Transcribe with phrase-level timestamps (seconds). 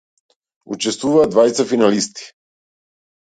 [0.75, 2.27] Учествуваат двајца финалисти.